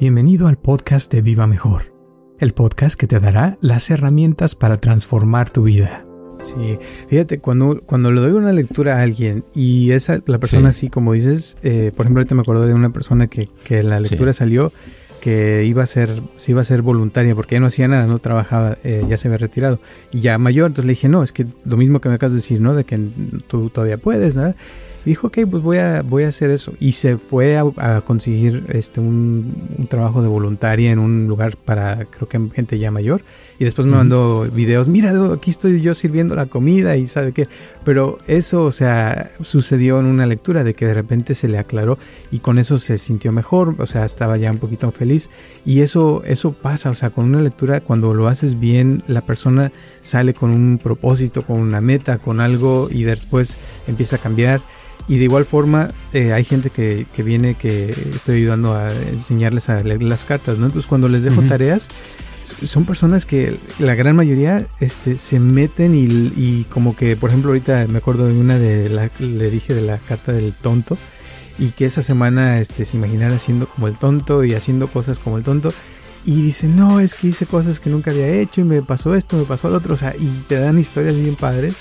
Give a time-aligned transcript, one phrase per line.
[0.00, 1.92] Bienvenido al podcast de Viva Mejor,
[2.38, 6.04] el podcast que te dará las herramientas para transformar tu vida.
[6.38, 10.88] Sí, fíjate, cuando, cuando le doy una lectura a alguien y esa, la persona así
[10.88, 14.32] como dices, eh, por ejemplo, ahorita me acuerdo de una persona que, que la lectura
[14.32, 14.72] salió
[15.20, 18.20] que iba a ser, se iba a ser voluntaria porque ya no hacía nada, no
[18.20, 19.80] trabajaba, eh, ya se había retirado
[20.12, 22.38] y ya mayor, entonces le dije, no, es que lo mismo que me acabas de
[22.38, 22.76] decir, ¿no?
[22.76, 23.10] De que
[23.48, 24.54] tú todavía puedes, ¿no?
[25.04, 26.72] Dijo, ok, pues voy a, voy a hacer eso.
[26.80, 32.28] Y se fue a, conseguir este, un, trabajo de voluntaria en un lugar para, creo
[32.28, 33.22] que gente ya mayor.
[33.58, 37.48] Y después me mandó videos, mira, aquí estoy yo sirviendo la comida y sabe qué.
[37.84, 41.98] Pero eso, o sea, sucedió en una lectura de que de repente se le aclaró
[42.30, 45.28] y con eso se sintió mejor, o sea, estaba ya un poquito feliz.
[45.64, 49.72] Y eso, eso pasa, o sea, con una lectura, cuando lo haces bien, la persona
[50.02, 54.60] sale con un propósito, con una meta, con algo y después empieza a cambiar.
[55.08, 59.70] Y de igual forma, eh, hay gente que, que, viene que estoy ayudando a enseñarles
[59.70, 60.66] a leer las cartas, ¿no?
[60.66, 61.88] Entonces, cuando les dejo tareas,
[62.42, 66.04] son personas que la gran mayoría este, se meten y,
[66.36, 69.82] y, como que, por ejemplo, ahorita me acuerdo de una de la, le dije de
[69.82, 70.98] la carta del tonto
[71.58, 75.38] y que esa semana este, se imaginara haciendo como el tonto y haciendo cosas como
[75.38, 75.72] el tonto.
[76.24, 79.36] Y dice, no, es que hice cosas que nunca había hecho y me pasó esto,
[79.36, 79.94] me pasó lo otro.
[79.94, 81.76] O sea, y te dan historias bien padres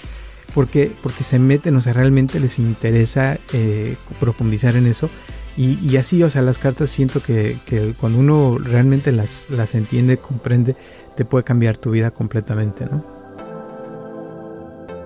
[0.57, 5.07] porque, porque se meten, o sea, realmente les interesa eh, profundizar en eso.
[5.55, 7.59] Y, así, o sea, las cartas siento que,
[7.99, 10.75] cuando uno realmente las, las entiende, comprende,
[11.15, 13.05] te puede cambiar tu vida completamente, ¿no?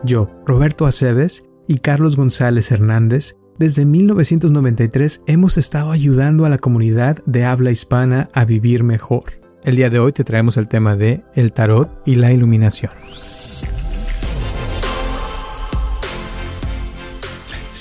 [0.06, 7.18] Yo, Roberto Aceves y Carlos González Hernández, desde 1993 hemos estado ayudando a la comunidad
[7.26, 9.26] de habla hispana a vivir mejor.
[9.66, 12.92] El día de hoy te traemos el tema de el tarot y la iluminación.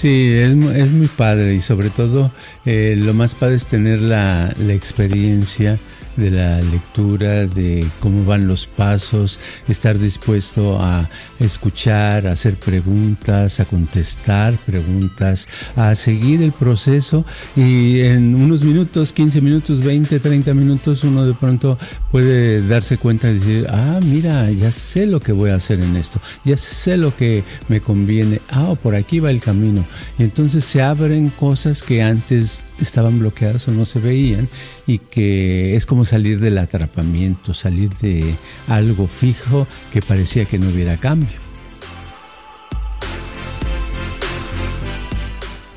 [0.00, 2.32] Sí, es, es, muy padre y sobre todo
[2.64, 5.78] eh, lo más padre es tener la, la experiencia
[6.20, 11.08] de la lectura, de cómo van los pasos, estar dispuesto a
[11.40, 17.24] escuchar, a hacer preguntas, a contestar preguntas, a seguir el proceso
[17.56, 21.78] y en unos minutos, 15 minutos, 20, 30 minutos, uno de pronto
[22.12, 25.96] puede darse cuenta y decir, ah, mira, ya sé lo que voy a hacer en
[25.96, 29.84] esto, ya sé lo que me conviene, ah, por aquí va el camino.
[30.18, 34.48] Y entonces se abren cosas que antes estaban bloqueadas o no se veían
[34.90, 38.34] y que es como salir del atrapamiento, salir de
[38.66, 41.38] algo fijo que parecía que no hubiera cambio.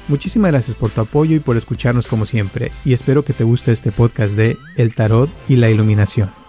[0.07, 3.71] Muchísimas gracias por tu apoyo y por escucharnos como siempre, y espero que te guste
[3.71, 6.42] este podcast de El Tarot y la Iluminación.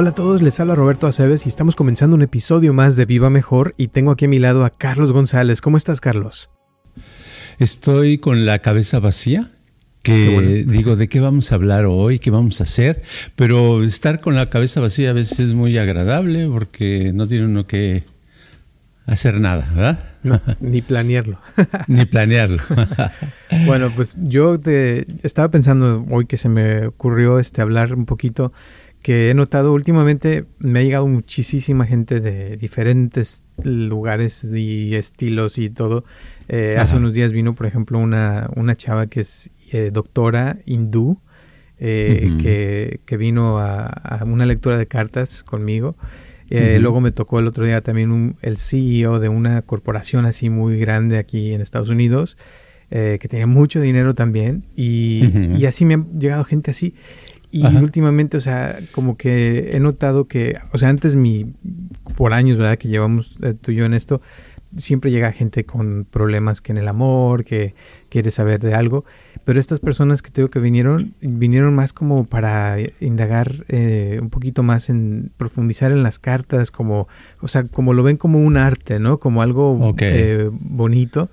[0.00, 3.28] Hola a todos, les habla Roberto Aceves y estamos comenzando un episodio más de Viva
[3.28, 5.60] Mejor y tengo aquí a mi lado a Carlos González.
[5.60, 6.48] ¿Cómo estás, Carlos?
[7.58, 9.50] Estoy con la cabeza vacía,
[10.02, 12.18] que digo, ¿de qué vamos a hablar hoy?
[12.18, 13.02] ¿Qué vamos a hacer?
[13.36, 17.66] Pero estar con la cabeza vacía a veces es muy agradable porque no tiene uno
[17.66, 18.04] que
[19.04, 19.98] hacer nada, ¿verdad?
[20.22, 21.38] No, ni planearlo.
[21.88, 22.56] ni planearlo.
[23.66, 28.52] bueno, pues yo te, estaba pensando hoy que se me ocurrió este hablar un poquito
[29.02, 35.70] que he notado últimamente, me ha llegado muchísima gente de diferentes lugares y estilos y
[35.70, 36.04] todo.
[36.48, 41.20] Eh, hace unos días vino, por ejemplo, una, una chava que es eh, doctora hindú,
[41.78, 45.96] eh, que, que, vino a, una lectura de cartas conmigo.
[46.50, 50.78] Luego me tocó el otro día también un, el CEO de una corporación así muy
[50.78, 52.36] grande aquí en Estados Unidos,
[52.90, 54.66] que tenía mucho dinero también.
[54.76, 55.22] Y,
[55.56, 56.94] y así me ha llegado gente así.
[57.50, 61.52] Y últimamente, o sea, como que he notado que, o sea, antes mi,
[62.16, 62.78] por años, ¿verdad?
[62.78, 64.20] Que llevamos eh, tú y yo en esto,
[64.76, 67.74] siempre llega gente con problemas que en el amor, que
[68.08, 69.04] quiere saber de algo,
[69.44, 74.62] pero estas personas que tengo que vinieron, vinieron más como para indagar eh, un poquito
[74.62, 77.08] más en profundizar en las cartas, como,
[77.40, 79.18] o sea, como lo ven como un arte, ¿no?
[79.18, 81.30] Como algo eh, bonito.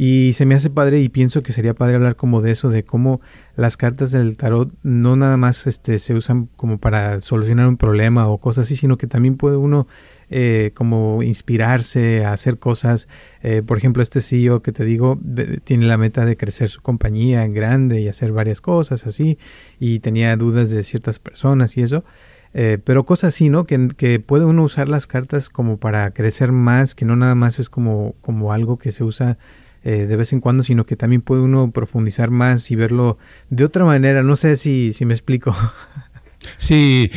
[0.00, 2.84] Y se me hace padre y pienso que sería padre hablar como de eso, de
[2.84, 3.20] cómo
[3.56, 8.28] las cartas del tarot no nada más este, se usan como para solucionar un problema
[8.28, 9.88] o cosas así, sino que también puede uno
[10.30, 13.08] eh, como inspirarse a hacer cosas.
[13.42, 15.18] Eh, por ejemplo, este CEO que te digo
[15.64, 19.36] tiene la meta de crecer su compañía en grande y hacer varias cosas así,
[19.80, 22.04] y tenía dudas de ciertas personas y eso.
[22.54, 23.66] Eh, pero cosas así, ¿no?
[23.66, 27.58] Que, que, puede uno usar las cartas como para crecer más, que no nada más
[27.58, 29.38] es como, como algo que se usa
[29.84, 33.18] eh, de vez en cuando, sino que también puede uno profundizar más y verlo
[33.50, 34.22] de otra manera.
[34.22, 35.54] No sé si, si me explico.
[36.56, 37.10] Sí,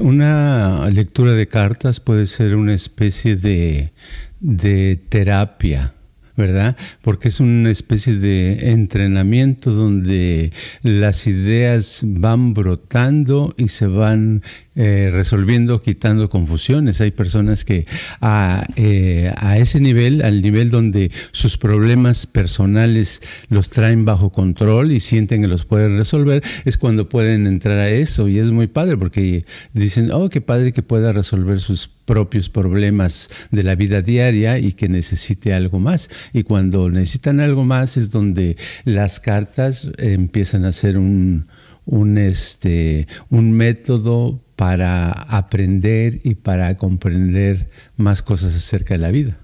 [0.00, 3.92] una lectura de cartas puede ser una especie de,
[4.40, 5.94] de terapia
[6.40, 6.76] ¿verdad?
[7.02, 10.52] Porque es una especie de entrenamiento donde
[10.82, 14.42] las ideas van brotando y se van
[14.76, 17.00] eh, resolviendo, quitando confusiones.
[17.00, 17.86] Hay personas que
[18.20, 24.92] a, eh, a, ese nivel, al nivel donde sus problemas personales los traen bajo control
[24.92, 28.28] y sienten que los pueden resolver, es cuando pueden entrar a eso.
[28.28, 33.28] Y es muy padre porque dicen, oh, qué padre que pueda resolver sus propios problemas
[33.50, 36.10] de la vida diaria y que necesite algo más.
[36.32, 41.44] Y cuando necesitan algo más es donde las cartas empiezan a ser un,
[41.86, 49.38] un, este, un método para aprender y para comprender más cosas acerca de la vida.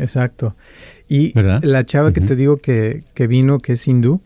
[0.00, 0.56] exacto.
[1.08, 4.22] Y la chava que te digo que, vino, que es hindú,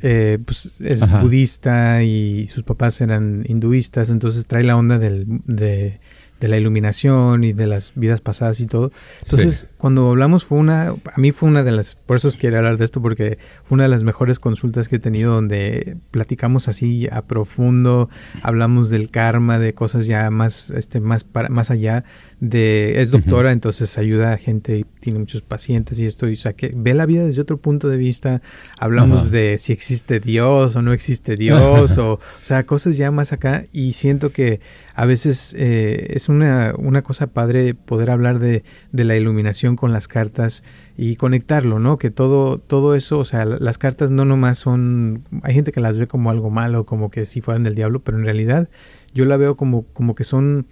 [0.00, 6.00] eh, pues es budista y sus papás eran hinduistas, entonces trae la onda del, de,
[6.40, 8.92] de la iluminación y de las vidas pasadas y todo.
[9.22, 12.78] Entonces, cuando hablamos fue una, a mí fue una de las, por eso quiero hablar
[12.78, 17.08] de esto, porque fue una de las mejores consultas que he tenido donde platicamos así
[17.10, 18.08] a profundo,
[18.42, 22.04] hablamos del karma, de cosas ya más, este, más, para, más allá
[22.40, 26.52] de, es doctora, entonces ayuda a gente, tiene muchos pacientes y esto, y o sea,
[26.52, 28.42] que ve la vida desde otro punto de vista,
[28.78, 33.32] hablamos de si existe Dios o no existe Dios, o, o sea, cosas ya más
[33.32, 34.60] acá, y siento que
[34.94, 38.62] a veces eh, es una, una, cosa padre poder hablar de,
[38.92, 40.62] de, la iluminación con las cartas
[40.96, 41.98] y conectarlo, ¿no?
[41.98, 45.96] Que todo, todo eso, o sea, las cartas no nomás son, hay gente que las
[45.96, 48.68] ve como algo malo, como que si fueran del diablo, pero en realidad
[49.14, 50.66] yo la veo como, como que son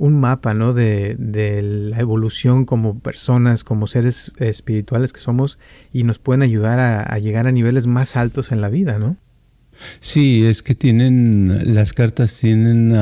[0.00, 0.72] un mapa, ¿no?
[0.72, 5.58] De, de, la evolución como personas, como seres espirituales que somos
[5.92, 9.18] y nos pueden ayudar a, llegar a niveles más altos en la vida, ¿no?
[9.98, 12.96] Sí, es que tienen, las cartas tienen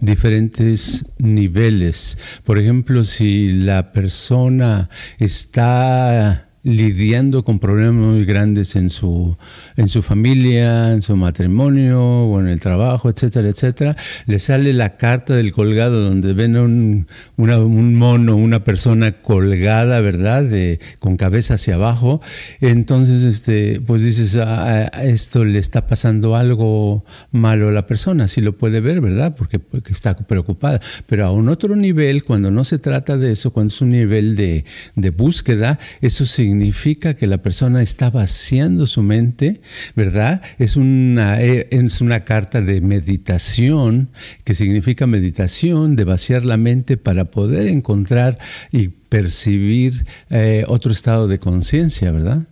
[0.00, 2.16] diferentes niveles.
[2.44, 9.36] Por ejemplo, si la persona está lidiando con problemas muy grandes en su,
[9.76, 13.96] en su familia, en su matrimonio o en el trabajo, etcétera, etcétera,
[14.26, 17.06] le sale la carta del colgado donde ven un,
[17.36, 20.42] un mono, una persona colgada, ¿verdad?
[20.42, 22.22] De, con cabeza hacia abajo.
[22.62, 28.26] Entonces, este, pues dices, ah, ah, esto le está pasando algo malo a la persona,
[28.26, 29.34] si lo puede ver, ¿verdad?
[29.36, 30.80] Porque, porque está preocupada.
[31.06, 34.34] Pero a un otro nivel, cuando no se trata de eso, cuando es un nivel
[34.34, 34.64] de,
[34.94, 39.60] de búsqueda, eso significa significa que la persona está vaciando su mente,
[39.96, 40.40] ¿verdad?
[40.58, 44.08] Es una, eh, es una carta de meditación,
[44.44, 48.38] que significa meditación, de vaciar la mente para poder encontrar
[48.70, 52.42] y percibir eh, otro estado de conciencia, ¿verdad?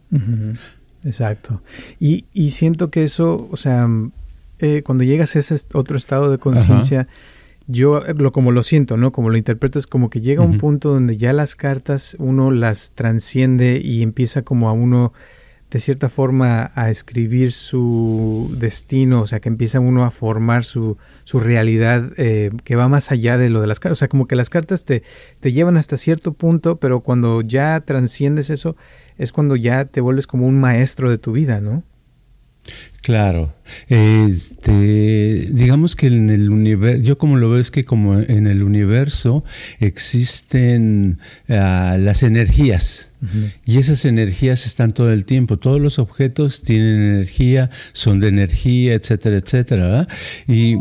[1.05, 1.63] Exacto.
[2.01, 3.89] Y, siento que eso, o sea,
[4.59, 7.07] eh, cuando llegas a ese otro estado de conciencia,
[7.67, 9.13] yo eh, lo como lo siento, ¿no?
[9.13, 12.93] Como lo interpreto es como que llega un punto donde ya las cartas uno las
[12.93, 15.13] transciende y empieza como a uno
[15.73, 20.99] de cierta forma a escribir su destino, o sea, que empieza uno a formar su,
[21.25, 23.97] su realidad eh, que va más allá de lo de las cartas.
[23.97, 25.03] O sea, como que las cartas te,
[25.41, 28.77] te llevan hasta cierto punto, pero cuando ya transciendes eso,
[29.17, 31.85] es cuando ya te vuelves como un maestro de tu vida, ¿no?
[33.03, 33.53] Claro.
[33.89, 38.63] Este, digamos que en el universo, yo como lo veo es que como en el
[38.63, 39.45] universo
[39.81, 41.19] existen
[41.49, 43.13] ah, las energías
[43.65, 45.57] y esas energías están todo el tiempo.
[45.57, 50.09] Todos los objetos tienen energía, son de energía, etcétera, etcétera.
[50.49, 50.77] Y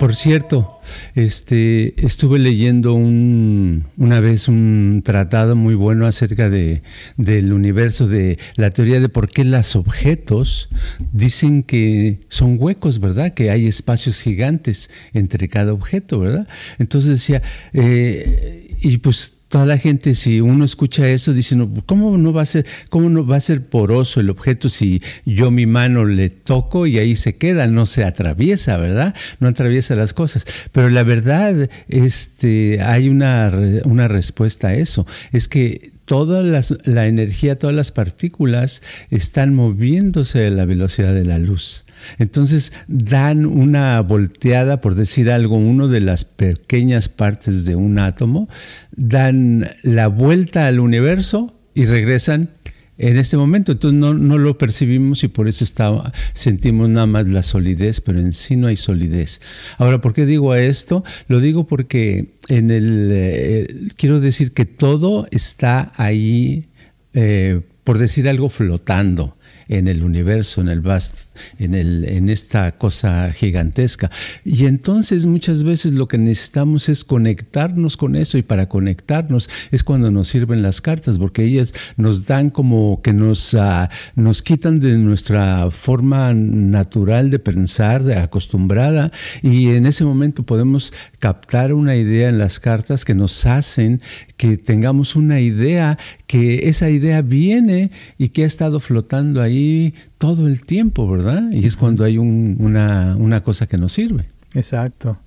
[0.00, 0.80] por cierto,
[1.14, 6.82] este, estuve leyendo un, una vez un tratado muy bueno acerca de,
[7.16, 10.68] del universo, de la teoría de por qué los objetos
[11.12, 13.34] dicen que son huecos, ¿verdad?
[13.34, 16.48] Que hay espacios gigantes entre cada objeto, ¿verdad?
[16.78, 17.42] Entonces decía,
[17.72, 22.42] eh, y pues toda la gente, si uno escucha eso, dice, no, ¿cómo no va
[22.42, 26.28] a ser, cómo no va a ser poroso el objeto si yo mi mano le
[26.28, 29.14] toco y ahí se queda, no se atraviesa, ¿verdad?
[29.38, 30.44] No atraviesa las cosas.
[30.72, 33.52] Pero la verdad, este, hay una,
[33.84, 35.06] una respuesta a eso.
[35.32, 41.38] Es que toda la energía, todas las partículas están moviéndose a la velocidad de la
[41.38, 41.84] luz.
[42.18, 48.48] Entonces dan una volteada, por decir algo, uno de las pequeñas partes de un átomo,
[48.92, 52.50] dan la vuelta al universo y regresan
[52.98, 53.72] en este momento.
[53.72, 58.32] Entonces no, lo percibimos y por eso está, sentimos nada más la solidez, pero en
[58.32, 59.40] sí no hay solidez.
[59.78, 61.04] Ahora, ¿por qué digo esto?
[61.28, 66.66] Lo digo porque en el eh, quiero decir que todo está ahí,
[67.12, 69.36] eh, por decir algo, flotando
[69.68, 71.23] en el universo, en el vasto,
[71.58, 74.10] en, el, en esta cosa gigantesca.
[74.44, 79.84] Y entonces muchas veces lo que necesitamos es conectarnos con eso y para conectarnos es
[79.84, 84.80] cuando nos sirven las cartas, porque ellas nos dan como que nos, ah, nos quitan
[84.80, 89.12] de nuestra forma natural de pensar, acostumbrada,
[89.42, 94.00] y en ese momento podemos captar una idea en las cartas que nos hacen
[94.36, 100.46] que tengamos una idea, que esa idea viene y que ha estado flotando ahí todo
[100.46, 101.50] el tiempo, ¿verdad?
[101.50, 104.28] Y es cuando hay una, una, cosa que nos sirve.
[104.54, 105.20] Exacto.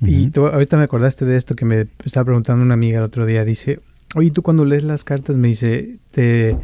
[0.00, 3.26] Y tú, ahorita me acordaste de esto que me estaba preguntando una amiga el otro
[3.26, 3.44] día.
[3.44, 3.80] Dice,
[4.16, 6.56] oye, tú cuando lees las cartas me dice, te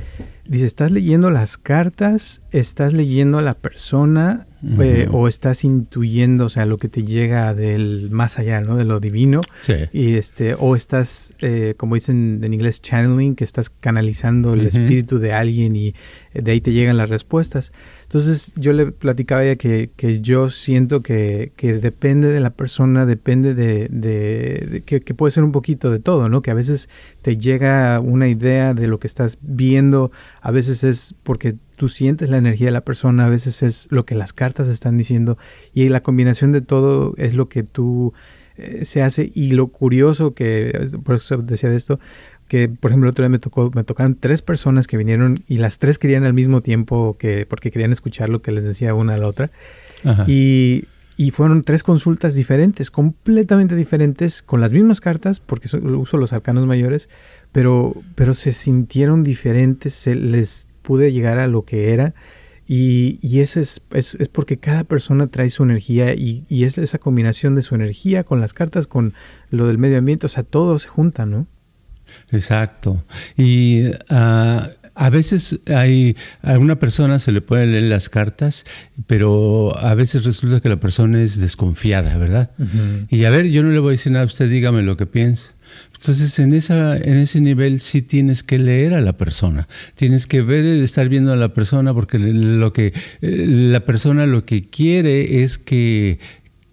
[0.46, 2.42] dice, ¿estás leyendo las cartas?
[2.50, 4.47] ¿Estás leyendo a la persona?
[4.80, 8.76] Eh, o estás intuyendo, o sea, lo que te llega del más allá, ¿no?
[8.76, 9.40] De lo divino.
[9.60, 9.74] Sí.
[9.92, 15.20] Y este, o estás, eh, como dicen en inglés, channeling, que estás canalizando el espíritu
[15.20, 15.94] de alguien y
[16.34, 17.72] de ahí te llegan las respuestas.
[18.02, 22.50] Entonces yo le platicaba a ella que, que yo siento que, que, depende de la
[22.50, 26.42] persona, depende de, de, que, que, puede ser un poquito de todo, ¿no?
[26.42, 26.88] Que a veces
[27.22, 30.10] te llega una idea de lo que estás viendo,
[30.40, 34.04] a veces es porque tú sientes la energía de la persona, a veces es lo
[34.04, 35.38] que las cartas están diciendo
[35.72, 38.12] y la combinación de todo es lo que tú
[38.56, 42.00] eh, se hace y lo curioso que, por eso decía de esto,
[42.48, 45.58] que por ejemplo el otro día me tocó, me tocaron tres personas que vinieron y
[45.58, 49.14] las tres querían al mismo tiempo que, porque querían escuchar lo que les decía una
[49.14, 49.50] a la otra.
[50.26, 50.84] Y,
[51.16, 56.66] y, fueron tres consultas diferentes, completamente diferentes, con las mismas cartas, porque uso los arcanos
[56.66, 57.08] mayores,
[57.50, 62.14] pero, pero se sintieron diferentes, se les pude llegar a lo que era.
[62.66, 66.78] Y, y ese es, es, es, porque cada persona trae su energía y, y, es
[66.78, 69.12] esa combinación de su energía con las cartas, con
[69.50, 71.46] lo del medio ambiente, o sea, todo se junta, ¿no?
[72.30, 73.04] Exacto.
[73.36, 74.62] Y uh,
[74.94, 78.64] a veces hay, a una persona se le pueden leer las cartas,
[79.06, 82.50] pero a veces resulta que la persona es desconfiada, ¿verdad?
[83.10, 85.06] Y a ver, yo no le voy a decir nada a usted, dígame lo que
[85.06, 85.52] piensa.
[86.00, 90.42] Entonces, en, esa, en ese nivel sí tienes que leer a la persona, tienes que
[90.42, 95.42] ver, estar viendo a la persona, porque lo que eh, la persona lo que quiere
[95.42, 96.20] es que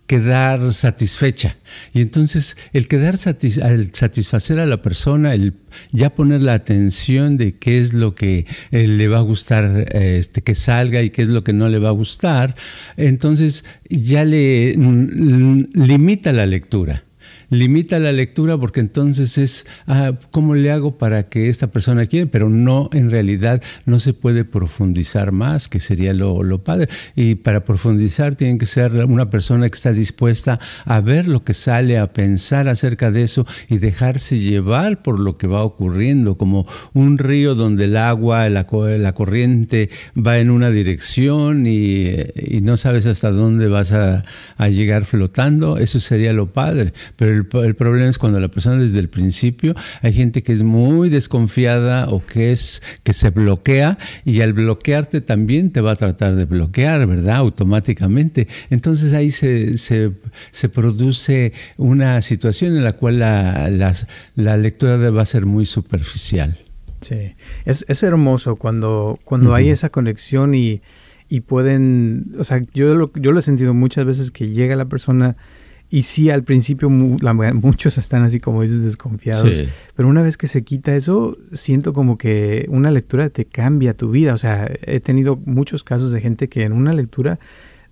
[0.06, 1.58] quedar satisfecha.
[1.92, 3.16] Y entonces el quedar
[3.64, 5.56] al satisfacer a la persona, el
[5.92, 10.44] ya poner la atención de qué es lo que eh, le va a gustar este,
[10.44, 12.54] que salga y qué es lo que no le va a gustar,
[12.96, 17.06] entonces ya le mm, limita la lectura
[17.50, 22.30] limita la lectura porque entonces es, ah, ¿cómo le hago para que esta persona quiera?
[22.32, 26.90] Pero no, en realidad no se puede profundizar más, que sería lo, lo padre.
[27.16, 31.54] Y para profundizar tiene que ser una persona que está dispuesta a ver lo que
[31.54, 36.68] sale, a pensar acerca de eso y dejarse llevar por lo que va ocurriendo, como
[36.94, 42.78] un río donde el agua, la, la corriente va en una dirección y, y, no
[42.78, 44.26] sabes hasta dónde vas a,
[44.58, 46.94] a llegar flotando, eso sería lo padre.
[47.16, 51.10] Pero el, problema es cuando la persona desde el principio, hay gente que es muy
[51.10, 56.36] desconfiada o que es que se bloquea y al bloquearte también te va a tratar
[56.36, 57.38] de bloquear, ¿verdad?
[57.38, 58.48] Automáticamente.
[58.70, 60.12] Entonces ahí se, se,
[60.52, 63.70] se produce una situación en la cual la,
[64.36, 66.58] la, lectura va a ser muy superficial.
[67.02, 70.82] Sí, es, es hermoso cuando, cuando hay esa conexión y,
[71.30, 74.86] y pueden, o sea, yo lo, yo lo he sentido muchas veces que llega la
[74.86, 75.36] persona
[75.90, 79.64] y sí, al principio muchos están así como dices desconfiados,
[79.96, 84.12] pero una vez que se quita eso, siento como que una lectura te cambia tu
[84.12, 84.34] vida.
[84.34, 87.40] O sea, he tenido muchos casos de gente que en una lectura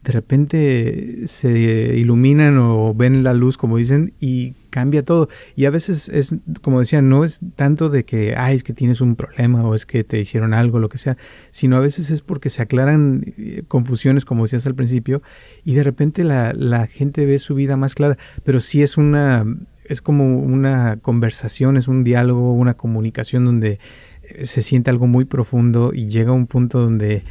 [0.03, 5.29] de repente se iluminan o ven la luz, como dicen, y cambia todo.
[5.55, 9.00] Y a veces es, como decía, no es tanto de que, ay, es que tienes
[9.00, 11.15] un problema o es que te hicieron algo, lo que sea,
[11.51, 15.22] sino a veces es porque se aclaran eh, confusiones, como decías al principio,
[15.63, 18.17] y de repente la, la gente ve su vida más clara.
[18.43, 19.45] Pero sí es una,
[19.86, 23.79] es como una conversación, es un diálogo, una comunicación donde
[24.24, 27.24] eh, se siente algo muy profundo y llega a un punto donde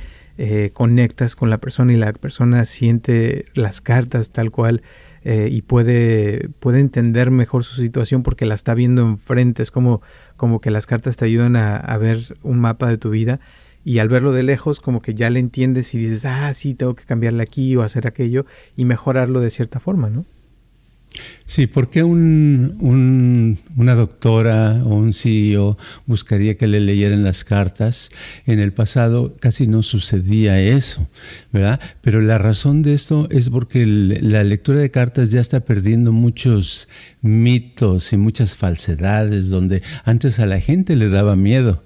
[0.45, 4.83] eh, conectas con la persona y la persona siente las cartas tal cual
[5.23, 9.63] eh, y puede, puede entender mejor su situación porque la está viendo enfrente.
[9.63, 10.03] Es como,
[10.37, 13.39] como que las cartas te ayudan a, ver un mapa de tu vida
[13.85, 16.97] y al verlo de lejos como que ya le entiendes y dices, ah, sí, tengo
[16.97, 18.45] que cambiarle aquí o hacer aquello
[18.75, 20.25] y mejorarlo de cierta forma, ¿no?
[21.47, 28.11] Sí, ¿por qué un, una doctora o un CEO buscaría que le leyeran las cartas?
[28.47, 31.09] En el pasado casi no sucedía eso,
[31.53, 31.81] ¿verdad?
[32.01, 36.89] Pero la razón de esto es porque la lectura de cartas ya está perdiendo muchos
[37.23, 41.85] mitos y muchas falsedades donde antes a la gente le daba miedo.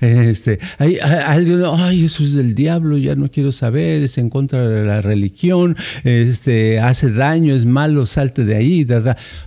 [0.00, 4.68] Este, hay, alguien, ay, eso es del diablo, ya no quiero saber, es en contra
[4.68, 8.84] de la religión, este, hace daño, es malo, salte de ahí,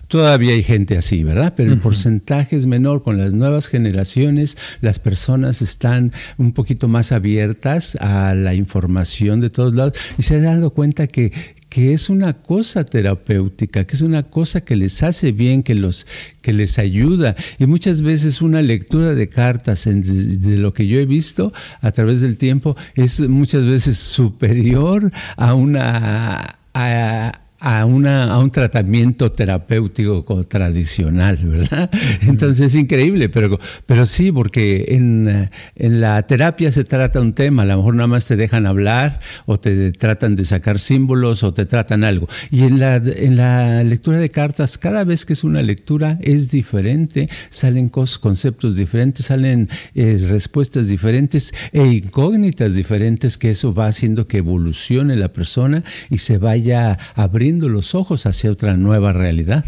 [0.08, 1.54] Todavía hay gente así, ¿verdad?
[1.56, 3.04] Pero el porcentaje es menor.
[3.04, 9.50] Con las nuevas generaciones, las personas están un poquito más abiertas a la información de
[9.50, 11.32] todos lados y se han dado cuenta que,
[11.74, 16.06] que es una cosa terapéutica, que es una cosa que les hace bien, que, los,
[16.42, 17.36] que les ayuda.
[17.58, 22.22] Y muchas veces una lectura de cartas, de, lo que yo he visto a través
[22.22, 26.60] del tiempo, es muchas veces superior a una...
[26.76, 31.90] A, a, una, a un tratamiento terapéutico tradicional, ¿verdad?
[32.28, 37.62] Entonces es increíble, pero, pero sí, porque en, en, la terapia se trata un tema,
[37.62, 41.54] a lo mejor nada más te dejan hablar o te tratan de sacar símbolos o
[41.54, 42.28] te tratan algo.
[42.52, 46.52] Y en la, en la lectura de cartas, cada vez que es una lectura es
[46.52, 54.28] diferente, salen conceptos diferentes, salen eh, respuestas diferentes e incógnitas diferentes, que eso va haciendo
[54.28, 59.66] que evolucione la persona y se vaya abriendo los ojos hacia otra nueva realidad.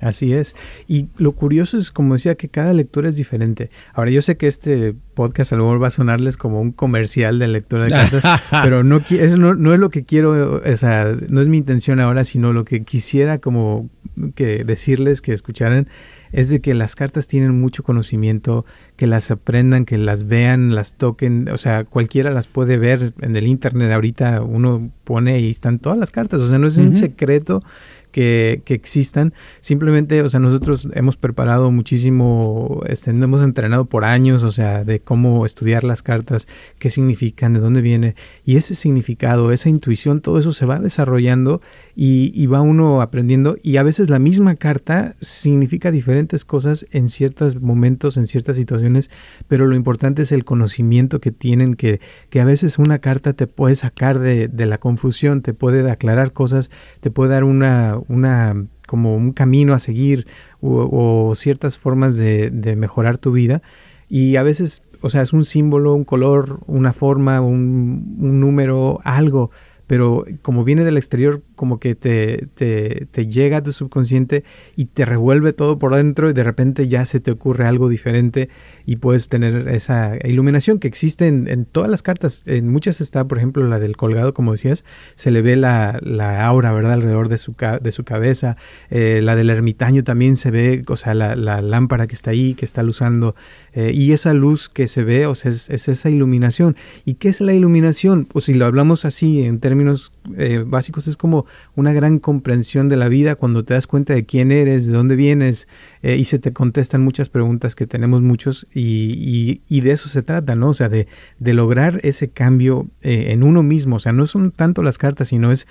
[0.00, 0.54] Así es.
[0.86, 3.70] Y lo curioso es, como decía, que cada lectura es diferente.
[3.92, 7.38] Ahora, yo sé que este podcast a lo mejor va a sonarles como un comercial
[7.38, 8.24] de lectura de cartas,
[8.62, 12.24] pero no, eso no, es lo que quiero, o sea, no es mi intención ahora,
[12.24, 13.90] sino lo que quisiera como
[14.34, 15.88] que decirles, que escucharan,
[16.32, 18.64] es de que las cartas tienen mucho conocimiento,
[18.96, 23.36] que las aprendan, que las vean, las toquen, o sea, cualquiera las puede ver en
[23.36, 26.96] el internet ahorita, uno pone y están todas las cartas, o sea, no es un
[26.96, 27.62] secreto
[28.10, 29.32] que, que, existan.
[29.60, 35.00] Simplemente, o sea, nosotros hemos preparado muchísimo, este, hemos entrenado por años, o sea, de
[35.00, 36.46] cómo estudiar las cartas,
[36.78, 38.14] qué significan, de dónde viene.
[38.44, 41.60] Y ese significado, esa intuición, todo eso se va desarrollando
[41.94, 43.56] y, y va uno aprendiendo.
[43.62, 49.10] Y a veces la misma carta significa diferentes cosas en ciertos momentos, en ciertas situaciones,
[49.48, 53.46] pero lo importante es el conocimiento que tienen, que, que a veces una carta te
[53.46, 56.70] puede sacar de, de la confusión, te puede aclarar cosas,
[57.00, 58.54] te puede dar una, una
[58.86, 60.26] como un camino a seguir
[60.60, 63.62] o, ciertas formas de, de, mejorar tu vida.
[64.08, 69.00] Y a veces, o sea, es un símbolo, un color, una forma, un, un número,
[69.04, 69.50] algo
[69.90, 74.44] pero como viene del exterior, como que te, te, te, llega a tu subconsciente
[74.76, 78.48] y te revuelve todo por dentro y de repente ya se te ocurre algo diferente
[78.86, 82.44] y puedes tener esa iluminación que existe en, todas las cartas.
[82.46, 86.46] En muchas está, por ejemplo, la del colgado, como decías, se le ve la, la
[86.46, 88.56] aura, ¿verdad?, alrededor de su, de su cabeza.
[88.88, 92.54] Eh, la del ermitaño también se ve, o sea, la, la lámpara que está ahí,
[92.54, 93.34] que está luzando.
[93.74, 96.74] Eh, y esa luz que se ve, o sea, es, es, esa iluminación.
[97.04, 98.24] ¿Y qué es la iluminación?
[98.24, 102.96] Pues si lo hablamos así en términos eh, básicos es como una gran comprensión de
[102.96, 105.68] la vida cuando te das cuenta de quién eres, de dónde vienes
[106.02, 110.54] eh, y se te contestan muchas preguntas que tenemos muchos y, de eso se trata,
[110.54, 110.68] ¿no?
[110.70, 111.06] O sea, de,
[111.38, 115.50] lograr ese cambio eh, en uno mismo, o sea, no son tanto las cartas, sino
[115.50, 115.66] es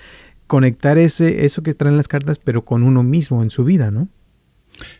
[0.46, 4.08] conectar ese, eso que traen las cartas, pero con uno mismo en su vida, ¿no?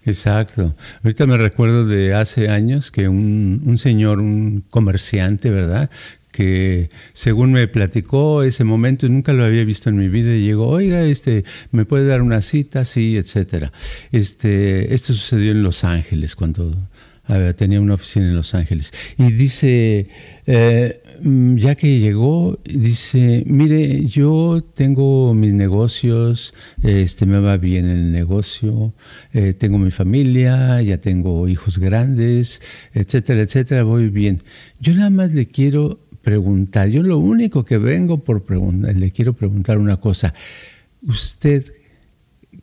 [0.04, 0.74] Exacto.
[1.02, 5.90] Ahorita me recuerdo de hace años que un, un, señor, un comerciante, ¿verdad?
[6.32, 10.68] Que según me platicó ese momento, nunca lo había visto en mi vida, y llegó,
[10.68, 12.84] oiga, este, ¿me puede dar una cita?
[12.84, 13.72] Sí, etcétera.
[14.12, 16.76] Este, esto sucedió en Los Ángeles, cuando
[17.56, 18.92] tenía una oficina en Los Ángeles.
[19.16, 20.08] Y dice,
[20.46, 27.86] eh, mm, ya que llegó, dice, mire, yo tengo mis negocios, este, me va bien
[27.86, 28.94] el negocio,
[29.32, 32.62] eh, tengo mi familia, ya tengo hijos grandes,
[32.92, 34.42] etcétera, etcétera, voy bien.
[34.80, 36.88] Yo nada más le quiero preguntar.
[36.88, 40.32] Yo lo único que vengo por preguntar, le quiero preguntar una cosa.
[41.02, 41.64] Usted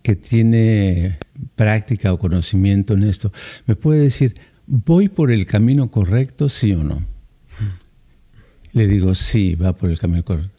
[0.02, 1.18] que tiene
[1.58, 3.34] práctica o conocimiento en esto,
[3.66, 4.36] ¿me puede decir,
[4.68, 7.04] voy por el camino correcto, sí o no?
[8.72, 10.54] Le digo, sí, va por el camino correcto.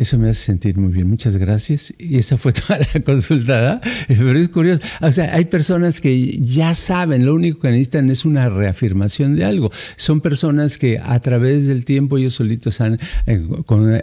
[0.00, 1.10] Eso me hace sentir muy bien.
[1.10, 1.92] Muchas gracias.
[1.98, 3.82] Y esa fue toda la consulta.
[4.08, 4.82] Pero es curioso.
[5.02, 9.44] O sea, hay personas que ya saben, lo único que necesitan es una reafirmación de
[9.44, 9.70] algo.
[9.96, 13.46] Son personas que a través del tiempo ellos solitos han, eh,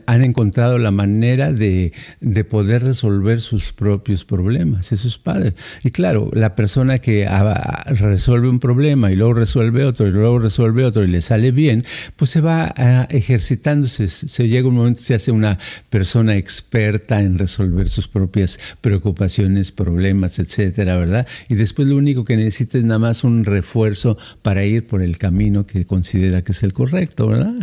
[0.06, 4.92] han encontrado la manera de, de poder resolver sus propios problemas.
[4.92, 5.56] Eso es padre.
[5.84, 7.28] Y claro, la persona que
[7.88, 11.84] resuelve un problema y luego resuelve otro y luego resuelve otro y le sale bien,
[12.18, 14.08] pues se va ah, ejercitándose.
[14.08, 15.58] Se llega un momento, se hace una
[15.90, 21.28] persona experta en resolver sus propias preocupaciones, problemas, etcétera, ¿verdad?
[21.50, 25.18] Y después lo único que necesita es nada más un refuerzo para ir por el
[25.18, 27.54] camino que considera que es el correcto, ¿verdad?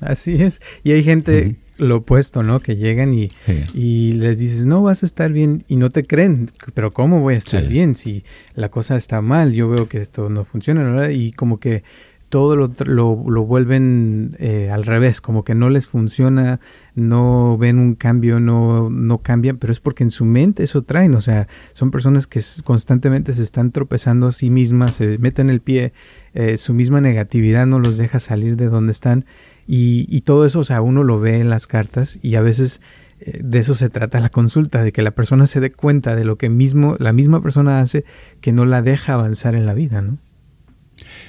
[0.00, 0.60] así es.
[0.84, 2.60] Y hay gente lo opuesto, ¿no?
[2.60, 3.30] Que llegan y,
[3.72, 7.34] y, les dices, no, vas a estar bien y no te creen, pero ¿cómo voy
[7.34, 9.52] a estar bien si la cosa está mal?
[9.52, 11.10] Yo veo que esto no funciona, ¿verdad?
[11.10, 11.84] Y como que
[12.28, 16.60] todo lo, lo, vuelven eh, al revés, como que no les funciona,
[16.94, 21.14] no ven un cambio, no, no cambian, pero es porque en su mente eso traen,
[21.14, 25.60] o sea, son personas que constantemente se están tropezando a sí mismas, se meten el
[25.60, 25.92] pie,
[26.34, 29.24] eh, su misma negatividad no los deja salir de donde están
[29.66, 32.80] y, y, todo eso, o sea, uno lo ve en las cartas y a veces
[33.20, 36.24] eh, de eso se trata la consulta, de que la persona se dé cuenta de
[36.24, 38.04] lo que mismo, la misma persona hace
[38.40, 40.18] que no la deja avanzar en la vida, ¿no?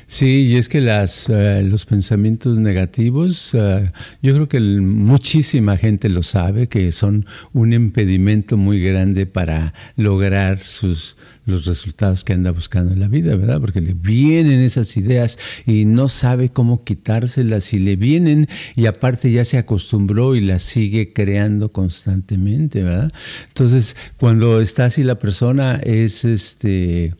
[0.07, 6.09] Sí, y es que las, eh, los pensamientos negativos, eh, yo creo que muchísima gente
[6.09, 12.51] lo sabe, que son un impedimento muy grande para lograr sus, los resultados que anda
[12.51, 13.59] buscando en la vida, ¿verdad?
[13.59, 19.31] Porque le vienen esas ideas y no sabe cómo quitárselas y le vienen y aparte
[19.31, 23.11] ya se acostumbró y las sigue creando constantemente, ¿verdad?
[23.49, 27.13] Entonces, cuando está así la persona es este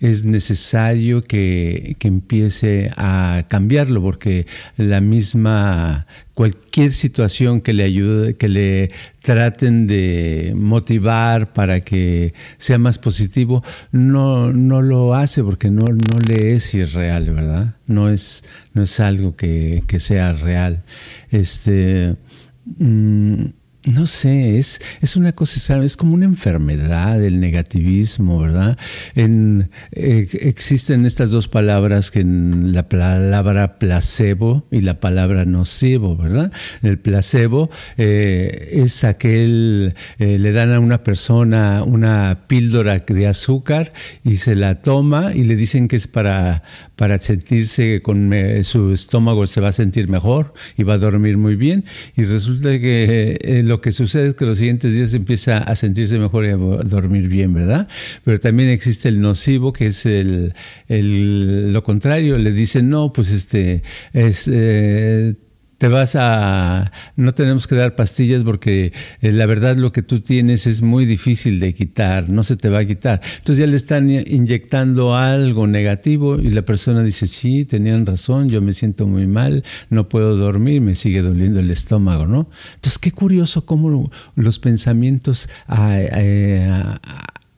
[0.00, 8.48] es necesario que, empiece a cambiarlo, porque la misma, cualquier situación que le ayude, que
[8.48, 15.82] le traten de motivar para que sea más positivo, no, no lo hace porque no,
[15.82, 17.74] no le es irreal, ¿verdad?
[17.86, 20.84] No es, no es algo que, sea real.
[21.30, 22.16] Este.
[22.78, 23.46] Mm,
[23.92, 28.78] no sé, es, es una cosa, es como una enfermedad el negativismo, ¿verdad?
[29.14, 36.52] En, eh, existen estas dos palabras que la palabra placebo y la palabra nocebo, ¿verdad?
[36.82, 43.92] El placebo eh, es aquel, eh, le dan a una persona una píldora de azúcar
[44.24, 46.62] y se la toma y le dicen que es para,
[46.98, 48.34] para sentirse con
[48.64, 51.84] su estómago se va a sentir mejor y va a dormir muy bien
[52.16, 56.44] y resulta que lo que sucede es que los siguientes días empieza a sentirse mejor
[56.44, 57.88] y a dormir bien, ¿verdad?
[58.24, 60.52] Pero también existe el nocivo, que es el,
[60.88, 62.38] lo contrario.
[62.38, 63.82] Le dicen, no, pues este,
[64.12, 64.50] es...
[64.52, 65.34] Eh,
[65.78, 66.90] te vas a...
[67.16, 71.06] No tenemos que dar pastillas porque eh, la verdad lo que tú tienes es muy
[71.06, 73.20] difícil de quitar, no se te va a quitar.
[73.38, 78.60] Entonces ya le están inyectando algo negativo y la persona dice, sí, tenían razón, yo
[78.60, 82.50] me siento muy mal, no puedo dormir, me sigue doliendo el estómago, ¿no?
[82.74, 85.48] Entonces qué curioso cómo los pensamientos...
[85.68, 85.98] a,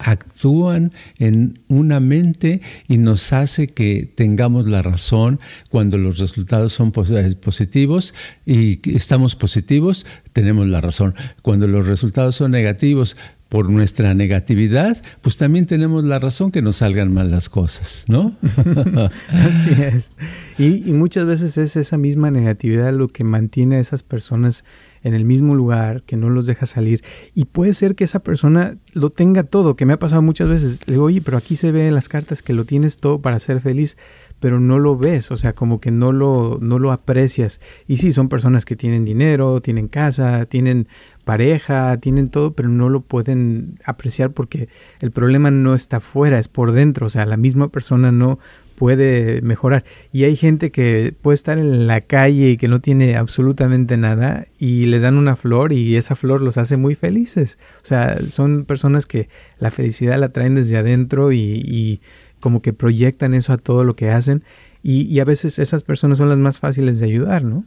[0.01, 6.93] actúan en una mente y nos hace que tengamos la razón cuando los resultados son
[7.11, 8.15] eh, positivos
[8.47, 11.15] y estamos positivos, tenemos la razón.
[11.43, 13.17] Cuando los resultados son negativos,
[13.51, 18.37] por nuestra negatividad, pues también tenemos la razón que nos salgan mal las cosas, ¿no?
[19.33, 20.13] Así es.
[20.57, 24.65] Y, y, muchas veces es esa misma negatividad lo que mantiene a esas personas
[25.03, 27.03] en el mismo lugar, que no los deja salir.
[27.35, 30.87] Y puede ser que esa persona lo tenga todo, que me ha pasado muchas veces.
[30.87, 33.39] Le digo, oye, pero aquí se ve en las cartas que lo tienes todo para
[33.39, 33.97] ser feliz,
[34.41, 37.61] pero no lo ves, o sea, como que no lo, no lo aprecias.
[37.87, 40.89] Y sí, son personas que tienen dinero, tienen casa, tienen
[41.25, 44.69] pareja, tienen todo, pero no lo pueden apreciar porque
[45.01, 48.39] el problema no está fuera, es por dentro, o sea, la misma persona no
[48.81, 49.85] puede mejorar.
[50.11, 54.47] Y hay gente que puede estar en la calle y que no tiene absolutamente nada
[54.59, 57.59] y le dan una flor y esa flor los hace muy felices.
[57.83, 62.01] O sea, son personas que la felicidad la traen desde adentro y,
[62.41, 64.45] como que proyectan eso a todo lo que hacen
[64.83, 67.67] y, a veces esas personas son las más fáciles de ayudar, ¿no?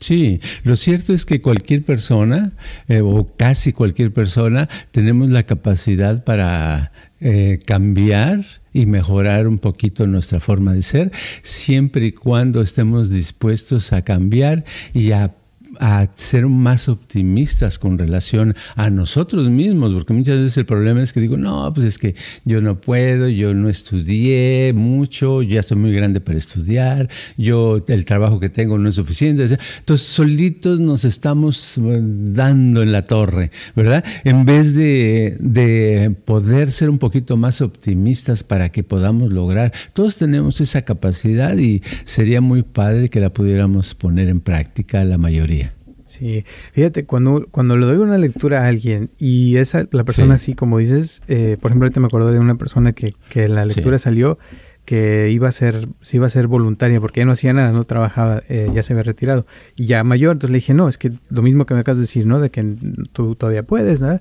[0.00, 2.50] Sí, lo cierto es que cualquier persona,
[2.88, 10.06] eh, o casi cualquier persona, tenemos la capacidad para eh, cambiar y mejorar un poquito
[10.06, 15.34] nuestra forma de ser, siempre y cuando estemos dispuestos a cambiar y a
[15.80, 21.14] a ser más optimistas con relación a nosotros mismos, porque muchas veces el problema es
[21.14, 22.14] que digo, no, pues es que
[22.44, 28.04] yo no puedo, yo no estudié mucho, ya estoy muy grande para estudiar, yo el
[28.04, 29.44] trabajo que tengo no es suficiente.
[29.78, 34.04] Entonces, solitos nos estamos eh, dando en la torre, ¿verdad?
[34.24, 40.16] En vez de, de poder ser un poquito más optimistas para que podamos lograr, todos
[40.16, 45.69] tenemos esa capacidad y sería muy padre que la pudiéramos poner en práctica la mayoría.
[46.10, 50.54] Sí, fíjate, cuando, cuando le doy una lectura a alguien y esa, la persona así
[50.54, 53.96] como dices, eh, por ejemplo, ahorita me acuerdo de una persona que, que la lectura
[53.96, 54.36] salió
[54.84, 57.84] que iba a ser, se iba a ser voluntaria porque ya no hacía nada, no
[57.84, 59.46] trabajaba, eh, ya se había retirado
[59.76, 62.02] y ya mayor, entonces le dije, no, es que lo mismo que me acabas de
[62.02, 62.40] decir, ¿no?
[62.40, 62.76] De que
[63.12, 64.18] tú todavía puedes, ¿no?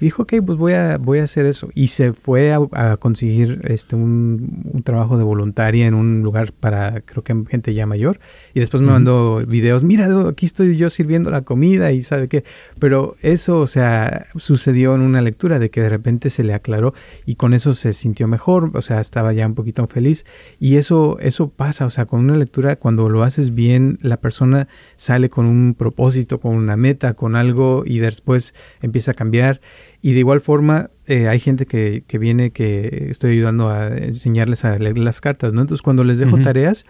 [0.00, 1.68] Y dijo, ok, pues voy a, voy a hacer eso.
[1.74, 7.22] Y se fue a, conseguir este, un, trabajo de voluntaria en un lugar para, creo
[7.22, 8.18] que gente ya mayor.
[8.54, 12.44] Y después me mandó videos, mira, aquí estoy yo sirviendo la comida y sabe qué.
[12.78, 16.94] Pero eso, o sea, sucedió en una lectura de que de repente se le aclaró
[17.26, 20.24] y con eso se sintió mejor, o sea, estaba ya un poquito feliz.
[20.58, 24.68] Y eso, eso pasa, o sea, con una lectura, cuando lo haces bien, la persona
[24.96, 29.60] sale con un propósito, con una meta, con algo y después empieza a cambiar.
[30.02, 34.64] Y de igual forma, eh, hay gente que, que, viene que estoy ayudando a enseñarles
[34.64, 35.60] a leer las cartas, ¿no?
[35.60, 36.86] Entonces, cuando les dejo tareas,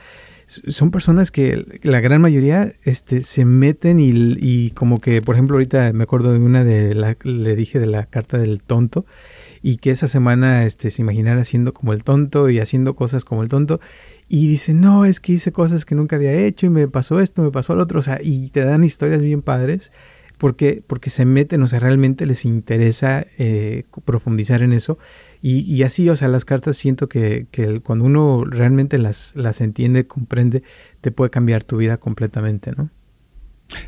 [0.47, 5.57] son personas que la gran mayoría este, se meten y, y, como que, por ejemplo,
[5.57, 9.07] ahorita me acuerdo de una de la, le dije de la carta del tonto
[9.63, 13.43] y que esa semana este, se imaginara haciendo como el tonto y haciendo cosas como
[13.43, 13.81] el tonto
[14.29, 17.43] y dice, no, es que hice cosas que nunca había hecho y me pasó esto,
[17.43, 19.93] me pasó lo otro, o sea, y te dan historias bien padres
[20.41, 24.99] porque, porque se meten, o sea, realmente les interesa eh, profundizar en eso.
[25.43, 30.07] Y, así, o sea, las cartas siento que, que, cuando uno realmente las, las entiende,
[30.07, 30.63] comprende,
[31.03, 32.91] te puede cambiar tu vida completamente, ¿no?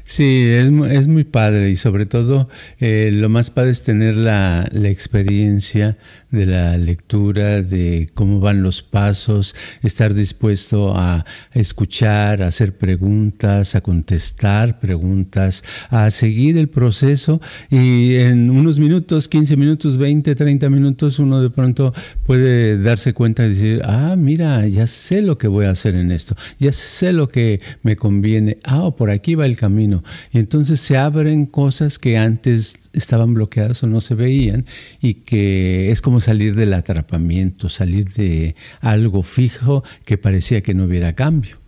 [0.05, 4.69] Sí, es, es muy padre y sobre todo eh, lo más padre es tener la,
[4.73, 5.97] la, experiencia
[6.33, 13.77] de la lectura, de cómo van los pasos, estar dispuesto a escuchar, a hacer preguntas,
[13.77, 17.41] a contestar preguntas, a seguir el proceso.
[17.71, 21.95] Y en unos minutos, 15 minutos, 20, 30 minutos, uno de pronto
[22.27, 26.11] puede darse cuenta y decir, ah, mira, ya sé lo que voy a hacer en
[26.11, 30.81] esto, ya sé lo que me conviene, ah, por aquí va el camino y entonces
[30.81, 34.67] se abren cosas que antes estaban bloqueadas o no se veían
[35.01, 40.85] y que es como salir del atrapamiento, salir de algo fijo que parecía que no
[40.85, 41.59] hubiera cambio.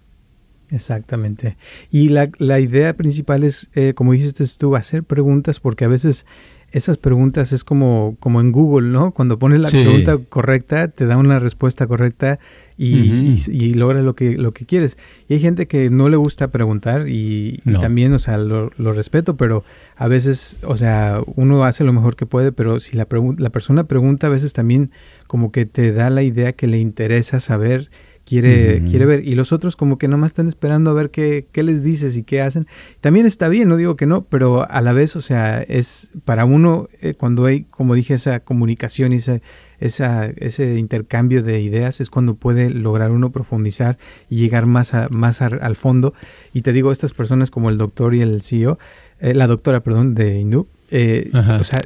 [0.70, 1.56] Exactamente.
[1.90, 6.26] Y la, idea principal es, eh, como dijiste tú, hacer preguntas porque a veces
[6.74, 9.12] esas preguntas es como, como en Google, ¿no?
[9.12, 12.40] Cuando pones la pregunta correcta, te da una respuesta correcta
[12.76, 14.98] y, y, logra lo que, lo que quieres.
[15.28, 19.62] Y hay gente que no le gusta preguntar y, también, o sea, lo, respeto, pero
[19.94, 23.06] a veces, o sea, uno hace lo mejor que puede, pero si la,
[23.38, 24.90] la persona pregunta, a veces también
[25.28, 27.88] como que te da la idea que le interesa saber
[28.24, 29.26] quiere, quiere ver.
[29.26, 32.22] Y los otros como que nomás están esperando a ver qué, qué, les dices y
[32.22, 32.66] qué hacen.
[33.00, 36.44] También está bien, no digo que no, pero a la vez, o sea, es para
[36.44, 39.40] uno, eh, cuando hay, como dije, esa comunicación y esa,
[39.78, 45.08] esa, ese intercambio de ideas, es cuando puede lograr uno profundizar y llegar más, a,
[45.10, 46.14] más al fondo.
[46.52, 48.78] Y te digo, estas personas como el doctor y el CEO,
[49.20, 51.80] eh, la doctora, perdón, de Hindú, eh, o sea,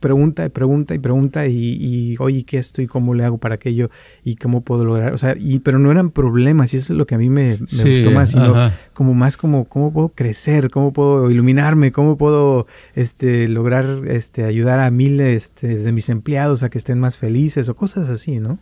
[0.00, 3.56] pregunta y pregunta y pregunta y, y, oye, ¿qué esto y cómo le hago para
[3.56, 3.90] aquello
[4.22, 5.12] y cómo puedo lograr?
[5.12, 7.56] O sea, y, pero no eran problemas y eso es lo que a mí me,
[7.56, 13.48] gustó más, sino como más como cómo puedo crecer, cómo puedo iluminarme, cómo puedo este,
[13.48, 17.74] lograr este, ayudar a miles este, de mis empleados a que estén más felices o
[17.74, 18.58] cosas así, ¿no?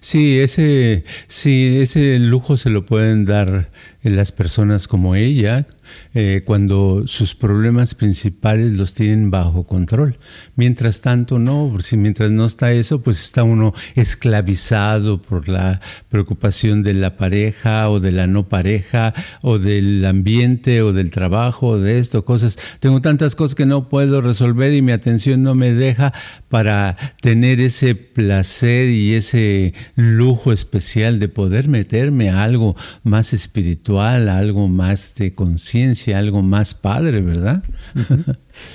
[0.00, 3.70] Sí, ese, sí, ese lujo se lo pueden dar
[4.10, 5.66] las personas como ella,
[6.14, 10.18] eh, cuando sus problemas principales los tienen bajo control.
[10.56, 16.82] Mientras tanto, no, si mientras no está eso, pues está uno esclavizado por la preocupación
[16.82, 21.78] de la pareja o de la no pareja o del ambiente o del trabajo o
[21.78, 22.58] de esto, cosas.
[22.80, 26.12] Tengo tantas cosas que no puedo resolver y mi atención no me deja
[26.48, 33.95] para tener ese placer y ese lujo especial de poder meterme a algo más espiritual,
[34.00, 37.62] algo más de conciencia algo más padre, ¿verdad?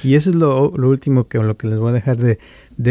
[0.04, 2.38] y eso es lo, último que, lo que les voy a dejar de,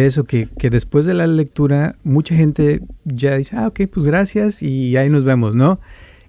[0.07, 4.97] eso, que, después de la lectura mucha gente ya dice, ah, ok, pues gracias y
[4.97, 5.81] ahí nos vemos, ¿no?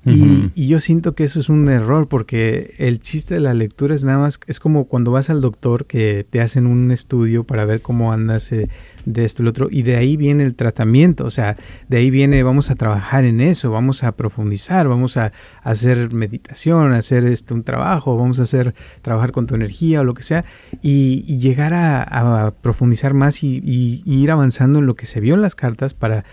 [0.04, 4.04] Y, yo siento que eso es un error porque el chiste de la lectura es
[4.04, 7.82] nada más, es como cuando vas al doctor que te hacen un estudio para ver
[7.82, 8.68] cómo andas eh,
[9.06, 11.56] de esto y lo otro y de ahí viene el tratamiento, o sea,
[11.88, 16.94] de ahí viene, vamos a trabajar en eso, vamos a profundizar, vamos a, hacer meditación,
[16.94, 20.46] hacer este, un trabajo, vamos a hacer, trabajar con tu energía o lo que sea
[20.82, 25.42] y, llegar a, profundizar más y, y ir avanzando en lo que se vio en
[25.42, 26.24] las cartas para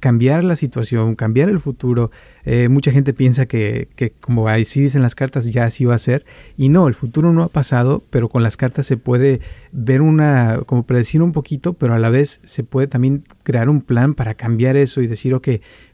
[0.00, 2.10] cambiar la situación, cambiar el futuro.
[2.44, 5.98] Eh, mucha gente piensa que, que como así dicen las cartas, ya así va a
[5.98, 6.24] ser.
[6.56, 9.40] Y no, el futuro no ha pasado, pero con las cartas se puede
[9.72, 13.80] ver una, como predecir un poquito, pero a la vez se puede también crear un
[13.80, 15.48] plan para cambiar eso y decir, ok,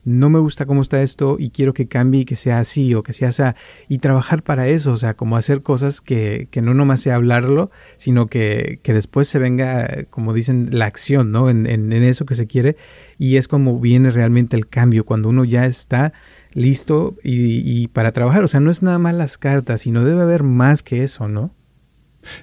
[0.04, 3.02] no me gusta cómo está esto y quiero que cambie y que sea así o
[3.02, 3.42] que sea así.
[3.88, 7.70] Y trabajar para eso, o sea, como hacer cosas que, que no nomás sea hablarlo,
[7.98, 11.50] sino que, que, después se venga, como dicen, la acción, ¿no?
[11.50, 12.76] En, en, eso que se quiere.
[13.18, 16.14] Y es como viene realmente el cambio, cuando uno ya está
[16.54, 18.44] listo y, y, para trabajar.
[18.44, 21.54] O sea, no es nada más las cartas, sino debe haber más que eso, ¿no?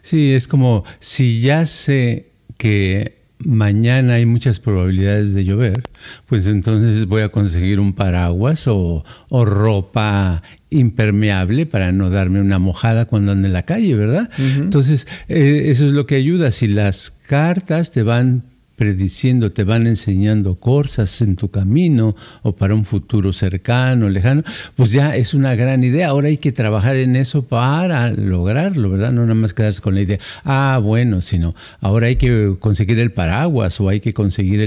[0.03, 5.83] Sí, es como si ya sé que mañana hay muchas probabilidades de llover,
[6.25, 12.59] pues entonces voy a conseguir un paraguas o, o ropa impermeable para no darme una
[12.59, 14.29] mojada cuando ande en la calle, ¿verdad?
[14.37, 16.51] Entonces, eh, eso es lo que ayuda.
[16.51, 18.43] Si las cartas te van
[18.79, 24.43] prediciendo, te van enseñando cosas en tu camino o para un futuro cercano, lejano,
[24.77, 26.07] pues ya es una gran idea.
[26.07, 29.11] Ahora hay que trabajar en eso para lograrlo, ¿verdad?
[29.11, 33.11] No nada más quedarse con la idea, ah, bueno, sino ahora hay que conseguir el
[33.11, 34.61] paraguas o hay que conseguir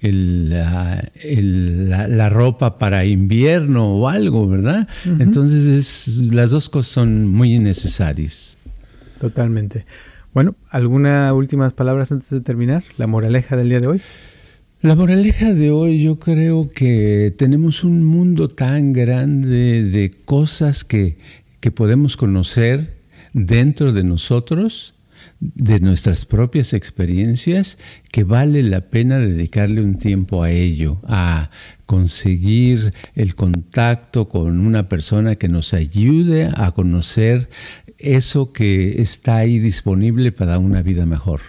[0.00, 4.86] el, la, ropa para invierno o algo, ¿verdad?
[5.18, 8.58] Entonces es, las dos cosas son muy necesarias.
[9.18, 9.86] Totalmente.
[10.36, 12.82] Bueno, ¿alguna últimas palabras antes de terminar?
[12.98, 14.02] ¿La moraleja del día de hoy?
[14.82, 21.16] La moraleja de hoy yo creo que tenemos un mundo tan grande de cosas que,
[21.60, 22.98] que podemos conocer
[23.32, 24.95] dentro de nosotros,
[25.40, 27.78] de nuestras propias experiencias,
[28.10, 31.50] que vale la pena dedicarle un tiempo a ello, a
[31.84, 37.48] conseguir el contacto con una persona que nos ayude a conocer
[37.98, 41.40] eso que está ahí disponible para una vida mejor.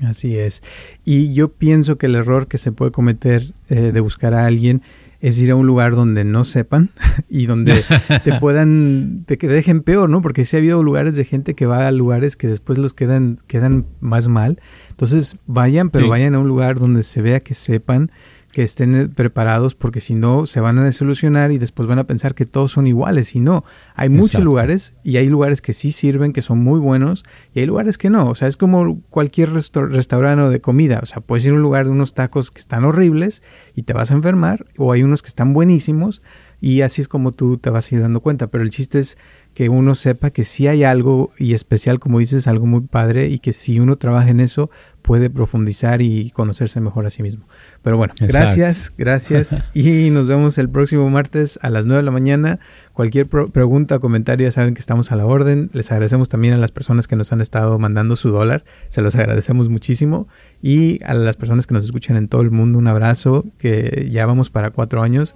[0.00, 0.62] Así es.
[1.04, 4.82] Y yo pienso que el error que se puede cometer eh, de buscar a alguien
[5.20, 6.90] es ir a un lugar donde no sepan
[7.28, 7.84] y donde
[8.24, 10.22] te puedan, te dejen peor, ¿no?
[10.22, 13.38] Porque sí ha habido lugares de gente que va a lugares que después los quedan,
[13.46, 14.60] quedan más mal.
[14.90, 18.10] Entonces vayan, pero vayan a un lugar donde se vea que sepan
[18.52, 22.06] que estén eh, preparados porque si no se van a desilusionar y después van a
[22.06, 23.34] pensar que todos son iguales.
[23.34, 27.24] Y no, hay muchos lugares y hay lugares que sí sirven, que son muy buenos
[27.54, 31.20] y hay lugares que no, o sea, es como cualquier restaurante de comida, o sea,
[31.20, 33.42] puedes ir a un lugar de unos tacos que están horribles
[33.74, 36.22] y te vas a enfermar o hay unos que están buenísimos
[36.60, 39.16] y así es como tú te vas a ir dando cuenta, pero el chiste es
[39.54, 43.38] que uno sepa que si hay algo y especial, como dices, algo muy padre y
[43.38, 44.70] que si uno trabaja en eso
[45.02, 47.44] puede profundizar y conocerse mejor a sí mismo.
[47.82, 52.10] Pero bueno, gracias, gracias y nos vemos el próximo martes a las 9 de la
[52.10, 52.60] mañana.
[52.92, 55.70] Cualquier pregunta o comentario ya saben que estamos a la orden.
[55.72, 59.16] Les agradecemos también a las personas que nos han estado mandando su dólar, se los
[59.16, 60.28] agradecemos muchísimo
[60.62, 64.26] y a las personas que nos escuchan en todo el mundo un abrazo que ya
[64.26, 65.34] vamos para cuatro años.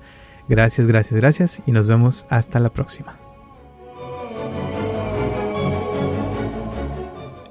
[0.48, 3.23] Gracias, gracias, gracias y nos vemos hasta la próxima.